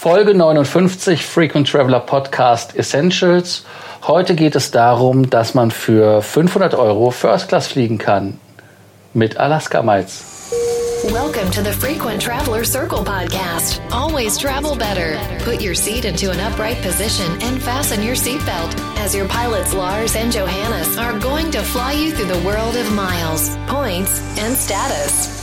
[0.00, 3.66] Folge 59 Frequent Traveler Podcast Essentials.
[4.06, 8.40] Heute geht es darum, dass man für 500 Euro First Class fliegen kann
[9.12, 10.24] mit Alaska Miles.
[11.12, 13.82] Welcome to the Frequent Traveler Circle podcast.
[13.92, 15.18] Always travel better.
[15.44, 18.74] Put your seat into an upright position and fasten your seatbelt
[19.04, 22.90] as your pilots Lars and Johannes are going to fly you through the world of
[22.94, 25.39] miles, points, and status.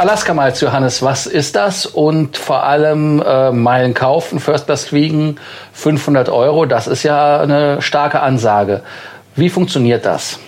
[0.00, 1.84] Alaska Miles, Johannes, was ist das?
[1.84, 5.36] Und vor allem äh, Meilen kaufen, First Class fliegen,
[5.74, 8.80] 500 Euro, das ist ja eine starke Ansage.
[9.36, 10.40] Wie funktioniert das?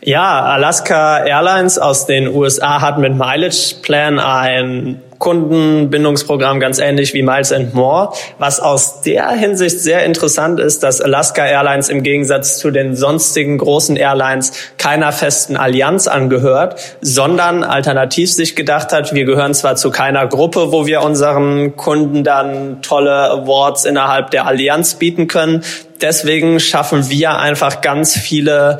[0.00, 7.22] Ja, Alaska Airlines aus den USA hat mit Mileage Plan ein Kundenbindungsprogramm ganz ähnlich wie
[7.22, 8.12] Miles and More.
[8.38, 13.56] Was aus der Hinsicht sehr interessant ist, dass Alaska Airlines im Gegensatz zu den sonstigen
[13.56, 19.90] großen Airlines keiner festen Allianz angehört, sondern alternativ sich gedacht hat, wir gehören zwar zu
[19.90, 25.62] keiner Gruppe, wo wir unseren Kunden dann tolle Awards innerhalb der Allianz bieten können.
[26.02, 28.78] Deswegen schaffen wir einfach ganz viele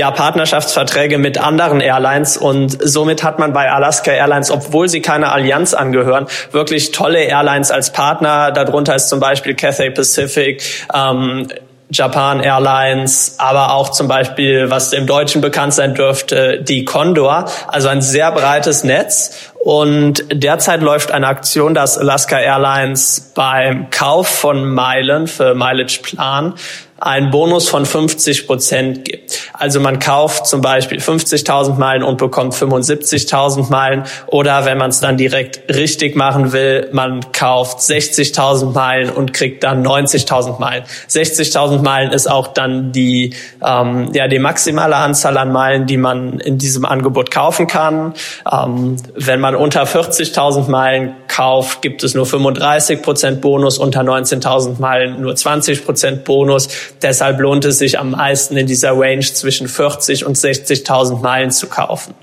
[0.00, 5.30] ja, Partnerschaftsverträge mit anderen Airlines und somit hat man bei Alaska Airlines, obwohl sie keiner
[5.30, 8.50] Allianz angehören, wirklich tolle Airlines als Partner.
[8.50, 10.62] Darunter ist zum Beispiel Cathay Pacific,
[10.94, 11.48] ähm,
[11.90, 17.50] Japan Airlines, aber auch zum Beispiel, was im Deutschen bekannt sein dürfte, die Condor.
[17.68, 19.52] Also ein sehr breites Netz.
[19.62, 26.54] Und derzeit läuft eine Aktion, dass Alaska Airlines beim Kauf von Meilen für Mileage Plan
[26.98, 29.19] einen Bonus von 50 Prozent gibt.
[29.52, 35.00] Also man kauft zum Beispiel 50.000 Meilen und bekommt 75.000 Meilen oder wenn man es
[35.00, 40.84] dann direkt richtig machen will, man kauft 60.000 Meilen und kriegt dann 90.000 Meilen.
[41.08, 43.34] 60.000 Meilen ist auch dann die,
[43.64, 48.14] ähm, ja, die maximale Anzahl an Meilen, die man in diesem Angebot kaufen kann.
[48.50, 54.80] Ähm, wenn man unter 40.000 Meilen kauft, gibt es nur 35 Prozent Bonus, unter 19.000
[54.80, 56.68] Meilen nur 20 Prozent Bonus.
[57.02, 61.66] Deshalb lohnt es sich am meisten in dieser Range zwischen 40 und 60.000 Meilen zu
[61.66, 62.14] kaufen.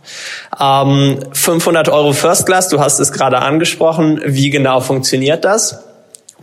[0.60, 4.22] Ähm, 500 Euro First Class, du hast es gerade angesprochen.
[4.26, 5.87] Wie genau funktioniert das?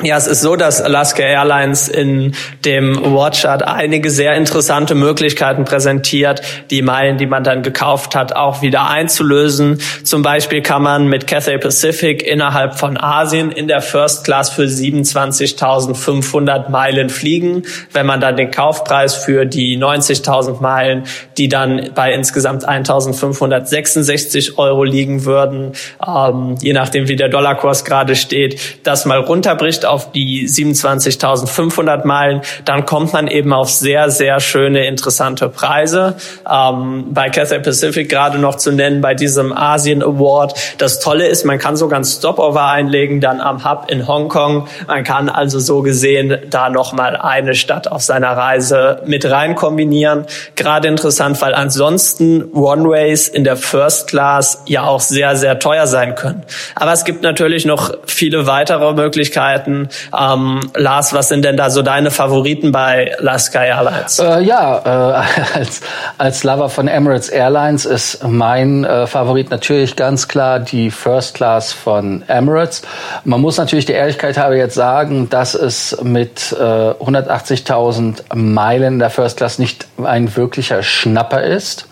[0.03, 2.35] Ja, es ist so, dass Alaska Airlines in
[2.65, 8.61] dem Awardchart einige sehr interessante Möglichkeiten präsentiert, die Meilen, die man dann gekauft hat, auch
[8.61, 9.81] wieder einzulösen.
[10.03, 14.65] Zum Beispiel kann man mit Cathay Pacific innerhalb von Asien in der First Class für
[14.65, 17.63] 27.500 Meilen fliegen.
[17.93, 21.05] Wenn man dann den Kaufpreis für die 90.000 Meilen,
[21.39, 25.71] die dann bei insgesamt 1.566 Euro liegen würden,
[26.05, 32.43] ähm, je nachdem wie der Dollarkurs gerade steht, das mal runterbricht auf die 27.500 Meilen,
[32.65, 36.17] dann kommt man eben auf sehr, sehr schöne, interessante Preise.
[36.51, 40.55] Ähm, bei Cathay Pacific gerade noch zu nennen, bei diesem Asien Award.
[40.79, 44.69] Das Tolle ist, man kann sogar ein Stopover einlegen, dann am Hub in Hongkong.
[44.87, 50.27] Man kann also so gesehen da nochmal eine Stadt auf seiner Reise mit rein kombinieren.
[50.57, 56.15] Gerade interessant, weil ansonsten One-Ways in der First Class ja auch sehr, sehr teuer sein
[56.15, 56.43] können.
[56.75, 59.89] Aber es gibt natürlich noch viele weitere Möglichkeiten, Favoriten.
[60.19, 64.19] Ähm, Lars, was sind denn da so deine Favoriten bei Alaska Airlines?
[64.19, 65.23] Äh, ja, äh,
[65.59, 65.81] als,
[66.19, 71.73] als Lover von Emirates Airlines ist mein äh, Favorit natürlich ganz klar die First Class
[71.73, 72.83] von Emirates.
[73.25, 79.11] Man muss natürlich der Ehrlichkeit halber jetzt sagen, dass es mit äh, 180.000 Meilen der
[79.11, 81.87] First Class nicht ein wirklicher Schnapper ist.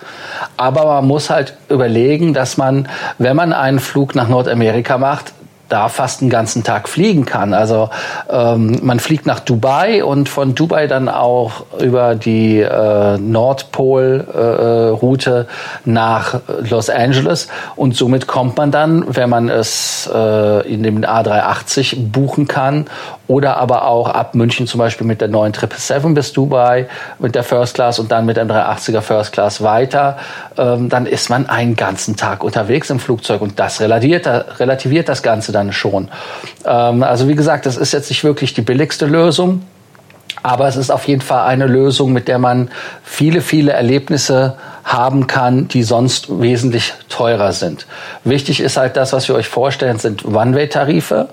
[0.57, 2.89] Aber man muss halt überlegen, dass man,
[3.19, 5.33] wenn man einen Flug nach Nordamerika macht,
[5.73, 7.55] da fast einen ganzen Tag fliegen kann.
[7.55, 7.89] Also
[8.29, 15.53] ähm, man fliegt nach Dubai und von Dubai dann auch über die äh, Nordpol-Route äh,
[15.89, 22.11] nach Los Angeles und somit kommt man dann, wenn man es äh, in dem A380
[22.11, 22.85] buchen kann
[23.29, 26.87] oder aber auch ab München zum Beispiel mit der neuen 777 bis Dubai
[27.19, 30.19] mit der First Class und dann mit dem 380er First Class weiter,
[30.59, 34.27] ähm, dann ist man einen ganzen Tag unterwegs im Flugzeug und das relativiert,
[34.59, 36.09] relativiert das Ganze dann dann schon.
[36.65, 39.63] Ähm, also wie gesagt, das ist jetzt nicht wirklich die billigste Lösung.
[40.45, 42.71] Aber es ist auf jeden Fall eine Lösung, mit der man
[43.05, 47.87] viele, viele Erlebnisse haben kann, die sonst wesentlich teurer sind.
[48.25, 51.29] Wichtig ist halt das, was wir euch vorstellen, sind One-Way-Tarife.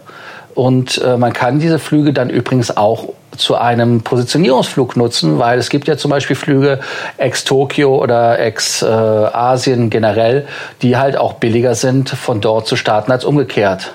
[0.59, 5.69] Und äh, man kann diese Flüge dann übrigens auch zu einem Positionierungsflug nutzen, weil es
[5.69, 6.81] gibt ja zum Beispiel Flüge
[7.15, 10.47] ex-Tokio oder ex-Asien äh, generell,
[10.81, 13.93] die halt auch billiger sind, von dort zu starten als umgekehrt.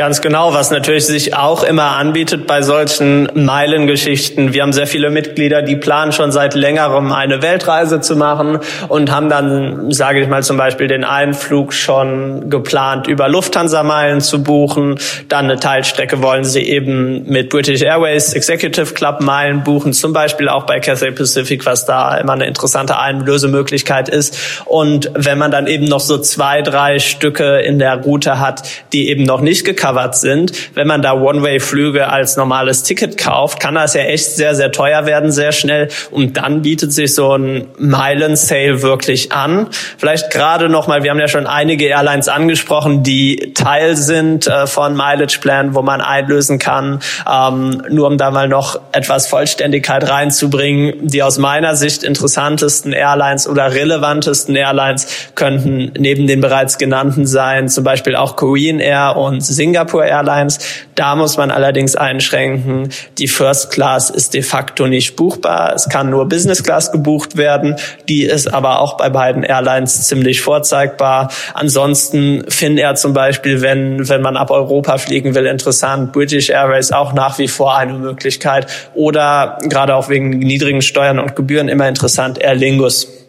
[0.00, 4.54] Ganz genau, was natürlich sich auch immer anbietet bei solchen Meilengeschichten.
[4.54, 9.12] Wir haben sehr viele Mitglieder, die planen schon seit längerem eine Weltreise zu machen und
[9.12, 14.98] haben dann, sage ich mal zum Beispiel, den Einflug schon geplant, über Lufthansa-Meilen zu buchen.
[15.28, 20.48] Dann eine Teilstrecke wollen sie eben mit British Airways Executive Club Meilen buchen, zum Beispiel
[20.48, 24.62] auch bei Cathay Pacific, was da immer eine interessante Einlösemöglichkeit ist.
[24.64, 28.62] Und wenn man dann eben noch so zwei, drei Stücke in der Route hat,
[28.94, 30.52] die eben noch nicht gekauft gecovert sind.
[30.74, 35.06] Wenn man da One-Way-Flüge als normales Ticket kauft, kann das ja echt sehr, sehr teuer
[35.06, 35.88] werden, sehr schnell.
[36.10, 39.68] Und dann bietet sich so ein Meilen-Sale wirklich an.
[39.98, 44.96] Vielleicht gerade nochmal, wir haben ja schon einige Airlines angesprochen, die Teil sind äh, von
[44.96, 47.00] Mileage Plan, wo man einlösen kann.
[47.30, 53.48] Ähm, nur um da mal noch etwas Vollständigkeit reinzubringen, die aus meiner Sicht interessantesten Airlines
[53.48, 59.40] oder relevantesten Airlines könnten neben den bereits genannten sein, zum Beispiel auch Korean Air und
[59.40, 60.58] Singapore Singapore Airlines.
[60.94, 65.72] Da muss man allerdings einschränken, die First Class ist de facto nicht buchbar.
[65.74, 67.76] Es kann nur Business Class gebucht werden.
[68.08, 71.30] Die ist aber auch bei beiden Airlines ziemlich vorzeigbar.
[71.54, 76.12] Ansonsten Finnair zum Beispiel, wenn, wenn man ab Europa fliegen will, interessant.
[76.12, 78.66] British Airways auch nach wie vor eine Möglichkeit.
[78.94, 83.19] Oder gerade auch wegen niedrigen Steuern und Gebühren immer interessant, Aer Lingus.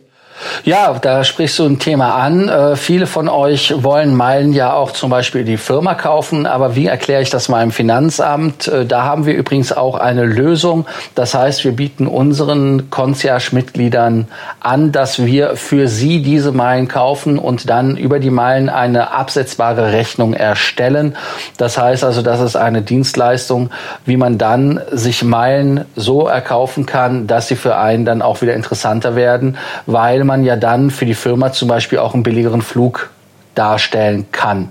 [0.64, 2.50] Ja, da sprichst du ein Thema an.
[2.50, 6.88] Äh, viele von euch wollen Meilen ja auch zum Beispiel die Firma kaufen, aber wie
[6.88, 8.68] erkläre ich das meinem Finanzamt?
[8.68, 10.86] Äh, da haben wir übrigens auch eine Lösung.
[11.16, 14.28] Das heißt, wir bieten unseren Concierge-Mitgliedern
[14.60, 19.92] an, dass wir für sie diese Meilen kaufen und dann über die Meilen eine absetzbare
[19.92, 21.16] Rechnung erstellen.
[21.58, 23.70] Das heißt also, das ist eine Dienstleistung,
[24.06, 28.54] wie man dann sich Meilen so erkaufen kann, dass sie für einen dann auch wieder
[28.54, 33.10] interessanter werden, weil man ja dann für die Firma zum Beispiel auch einen billigeren Flug
[33.56, 34.70] darstellen kann.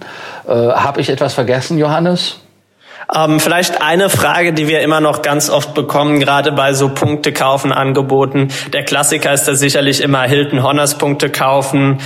[0.48, 2.40] Äh, Habe ich etwas vergessen, Johannes?
[3.14, 7.32] Ähm, vielleicht eine Frage, die wir immer noch ganz oft bekommen, gerade bei so Punkte
[7.32, 8.48] kaufen Angeboten.
[8.72, 11.98] Der Klassiker ist da sicherlich immer Hilton Honors Punkte kaufen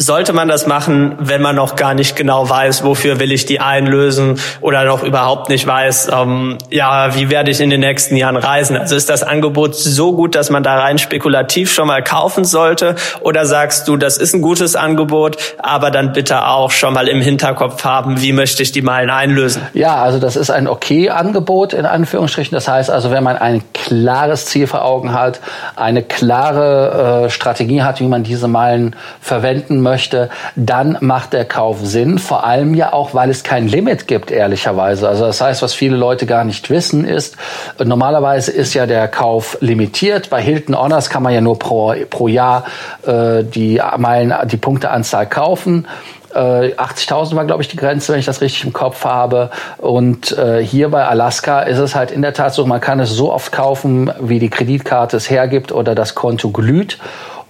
[0.00, 3.60] sollte man das machen, wenn man noch gar nicht genau weiß, wofür will ich die
[3.60, 8.36] einlösen oder noch überhaupt nicht weiß, ähm, ja, wie werde ich in den nächsten Jahren
[8.36, 8.78] reisen?
[8.78, 12.94] Also ist das Angebot so gut, dass man da rein spekulativ schon mal kaufen sollte?
[13.20, 17.20] Oder sagst du, das ist ein gutes Angebot, aber dann bitte auch schon mal im
[17.20, 19.60] Hinterkopf haben, wie möchte ich die Meilen einlösen?
[19.74, 22.54] Ja, also das ist ein okay Angebot in Anführungsstrichen.
[22.54, 25.40] Das heißt also, wenn man ein klares Ziel vor Augen hat,
[25.76, 31.44] eine klare äh, Strategie hat, wie man diese Meilen verwenden möchte, möchte, dann macht der
[31.44, 32.18] Kauf Sinn.
[32.18, 35.08] Vor allem ja auch, weil es kein Limit gibt, ehrlicherweise.
[35.08, 37.36] Also das heißt, was viele Leute gar nicht wissen, ist,
[37.82, 40.30] normalerweise ist ja der Kauf limitiert.
[40.30, 42.64] Bei Hilton Honors kann man ja nur pro, pro Jahr
[43.04, 45.86] äh, die Meilen, die Punkteanzahl kaufen.
[46.32, 49.50] 80.000 äh, war, glaube ich, die Grenze, wenn ich das richtig im Kopf habe.
[49.78, 53.10] Und äh, hier bei Alaska ist es halt in der Tat so, man kann es
[53.10, 56.98] so oft kaufen, wie die Kreditkarte es hergibt oder das Konto glüht.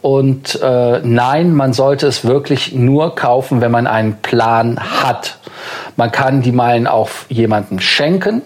[0.02, 5.38] Und äh, nein, man sollte es wirklich nur kaufen, wenn man einen Plan hat.
[5.97, 8.41] Man kann die Meilen auch jemandem schenken,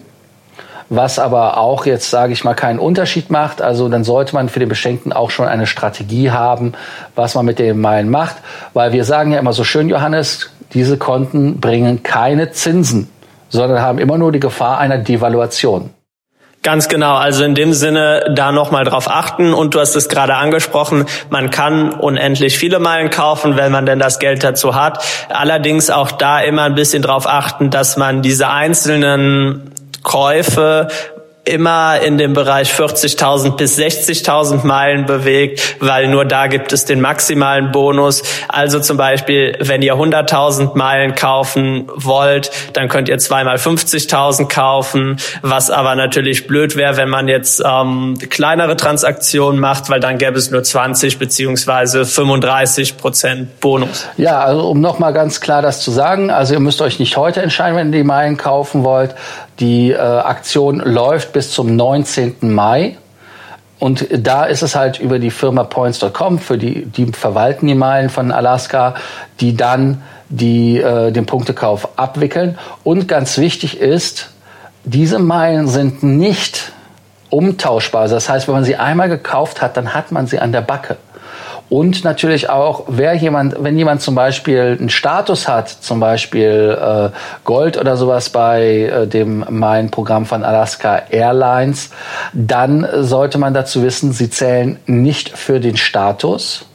[0.89, 3.63] was aber auch jetzt, sage ich mal, keinen Unterschied macht.
[3.63, 6.73] Also dann sollte man für den Beschenkten auch schon eine Strategie haben,
[7.15, 8.37] was man mit den Meilen macht.
[8.73, 13.09] Weil wir sagen ja immer so schön, Johannes, diese Konten bringen keine Zinsen,
[13.49, 15.91] sondern haben immer nur die Gefahr einer Devaluation.
[16.65, 17.17] Ganz genau.
[17.17, 19.53] Also in dem Sinne da nochmal drauf achten.
[19.53, 23.99] Und du hast es gerade angesprochen, man kann unendlich viele Meilen kaufen, wenn man denn
[23.99, 25.05] das Geld dazu hat.
[25.29, 29.73] Allerdings auch da immer ein bisschen drauf achten, dass man diese einzelnen
[30.03, 30.89] Käufe
[31.45, 37.01] immer in dem Bereich 40.000 bis 60.000 Meilen bewegt, weil nur da gibt es den
[37.01, 38.23] maximalen Bonus.
[38.49, 45.19] Also zum Beispiel, wenn ihr 100.000 Meilen kaufen wollt, dann könnt ihr zweimal 50.000 kaufen,
[45.43, 50.39] was aber natürlich blöd wäre, wenn man jetzt ähm, kleinere Transaktionen macht, weil dann gäbe
[50.39, 54.09] es nur 20 beziehungsweise 35 Prozent Bonus.
[54.17, 57.43] Ja, also um nochmal ganz klar das zu sagen, also ihr müsst euch nicht heute
[57.43, 59.15] entscheiden, wenn ihr die Meilen kaufen wollt,
[59.61, 62.37] die äh, Aktion läuft bis zum 19.
[62.41, 62.97] Mai.
[63.79, 68.09] Und da ist es halt über die Firma Points.com, für die, die verwalten die Meilen
[68.09, 68.95] von Alaska,
[69.41, 72.59] die dann die, äh, den Punktekauf abwickeln.
[72.83, 74.31] Und ganz wichtig ist,
[74.85, 76.73] diese Meilen sind nicht
[77.31, 78.09] umtauschbar.
[78.09, 80.97] Das heißt, wenn man sie einmal gekauft hat, dann hat man sie an der Backe.
[81.71, 87.11] Und natürlich auch, wer jemand, wenn jemand zum Beispiel einen Status hat, zum Beispiel äh,
[87.45, 91.91] Gold oder sowas bei äh, dem mein Programm von Alaska Airlines,
[92.33, 96.67] dann sollte man dazu wissen, sie zählen nicht für den Status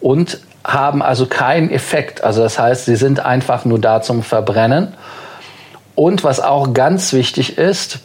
[0.00, 2.22] und haben also keinen Effekt.
[2.22, 4.94] Also das heißt, sie sind einfach nur da zum Verbrennen.
[5.94, 7.98] Und was auch ganz wichtig ist,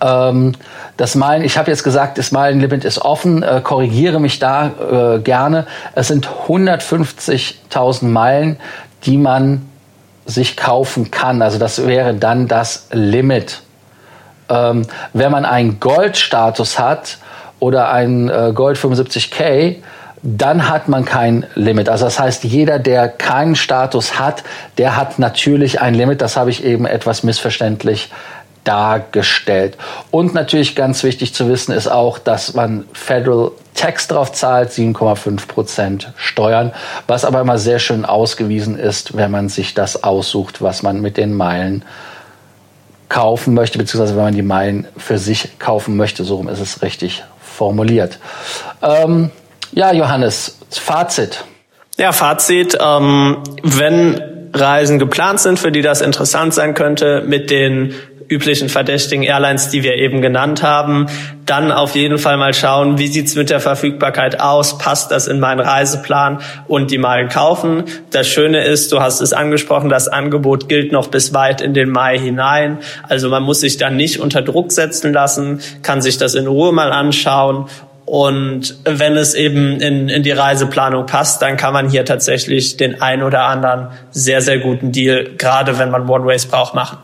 [0.00, 0.54] ähm,
[0.96, 5.18] das Meilen, ich habe jetzt gesagt, das Meilenlimit ist offen, äh, korrigiere mich da äh,
[5.20, 5.66] gerne.
[5.94, 8.58] Es sind 150.000 Meilen,
[9.04, 9.66] die man
[10.26, 11.42] sich kaufen kann.
[11.42, 13.62] Also das wäre dann das Limit.
[14.48, 17.18] Ähm, wenn man einen Goldstatus hat
[17.58, 19.76] oder ein äh, Gold 75k,
[20.22, 21.88] dann hat man kein Limit.
[21.88, 24.42] Also das heißt, jeder, der keinen Status hat,
[24.76, 26.20] der hat natürlich ein Limit.
[26.20, 28.10] Das habe ich eben etwas missverständlich
[28.70, 29.76] dargestellt.
[30.12, 35.48] Und natürlich ganz wichtig zu wissen ist auch, dass man Federal Tax drauf zahlt, 7,5
[35.48, 36.72] Prozent Steuern,
[37.08, 41.16] was aber immer sehr schön ausgewiesen ist, wenn man sich das aussucht, was man mit
[41.16, 41.84] den Meilen
[43.08, 46.22] kaufen möchte, beziehungsweise wenn man die Meilen für sich kaufen möchte.
[46.22, 48.20] So ist es richtig formuliert.
[48.82, 49.32] Ähm,
[49.72, 51.42] ja, Johannes, Fazit.
[51.98, 52.78] Ja, Fazit.
[52.80, 54.22] Ähm, wenn
[54.52, 57.94] Reisen geplant sind, für die das interessant sein könnte, mit den
[58.30, 61.06] üblichen verdächtigen Airlines, die wir eben genannt haben,
[61.46, 65.40] dann auf jeden Fall mal schauen, wie sieht's mit der Verfügbarkeit aus, passt das in
[65.40, 67.84] meinen Reiseplan und die Meilen kaufen.
[68.10, 71.90] Das Schöne ist, du hast es angesprochen, das Angebot gilt noch bis weit in den
[71.90, 72.78] Mai hinein.
[73.08, 76.72] Also man muss sich dann nicht unter Druck setzen lassen, kann sich das in Ruhe
[76.72, 77.66] mal anschauen
[78.10, 83.00] und wenn es eben in, in die Reiseplanung passt, dann kann man hier tatsächlich den
[83.00, 86.98] ein oder anderen sehr, sehr guten Deal, gerade wenn man One-Ways braucht, machen.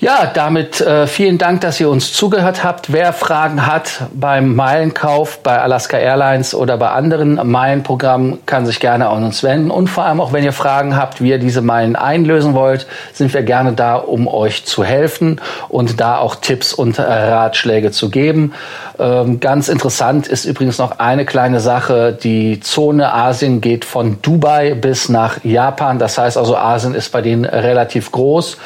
[0.00, 2.92] Ja, damit äh, vielen Dank, dass ihr uns zugehört habt.
[2.92, 9.08] Wer Fragen hat beim Meilenkauf bei Alaska Airlines oder bei anderen Meilenprogrammen, kann sich gerne
[9.08, 9.70] an uns wenden.
[9.70, 13.32] Und vor allem auch, wenn ihr Fragen habt, wie ihr diese Meilen einlösen wollt, sind
[13.32, 18.52] wir gerne da, um euch zu helfen und da auch Tipps und Ratschläge zu geben.
[18.98, 22.16] Ähm, ganz interessant ist übrigens noch eine kleine Sache.
[22.20, 25.98] Die Zone Asien geht von Dubai bis nach Japan.
[25.98, 28.56] Das heißt also, Asien ist bei denen relativ groß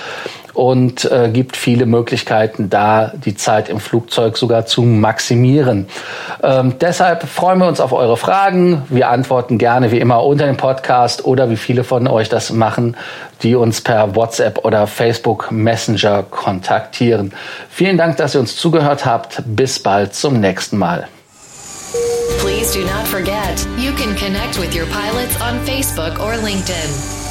[0.58, 5.86] und äh, gibt viele Möglichkeiten, da die Zeit im Flugzeug sogar zu maximieren.
[6.42, 8.82] Ähm, deshalb freuen wir uns auf eure Fragen.
[8.88, 12.96] Wir antworten gerne wie immer unter dem Podcast oder wie viele von euch das machen,
[13.44, 17.32] die uns per WhatsApp oder Facebook Messenger kontaktieren.
[17.70, 19.40] Vielen Dank, dass ihr uns zugehört habt.
[19.46, 21.06] Bis bald zum nächsten Mal.
[22.40, 27.27] Please do not forget, you can connect with your pilots on Facebook or LinkedIn.